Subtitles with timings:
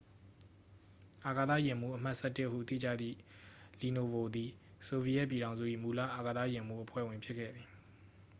[1.27, 3.17] """အာကသယာဉ်မှူး အမှတ် ၁၁" ဟု သိကြသည့်
[3.79, 4.49] လီနိုဗို သည်
[4.87, 7.67] ဆိုဗီယက်ပြည်ထောင်စု၏ မူလ အာကသယာဉ်မှူး အဖွဲ့ဝင် ဖြစ်ခဲ့သည်။